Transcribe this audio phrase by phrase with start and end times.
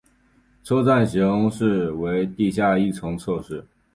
[0.63, 3.63] 车站型式为地下一层侧式。